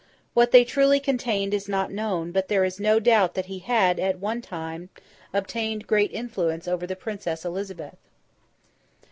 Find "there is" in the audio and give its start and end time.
2.47-2.79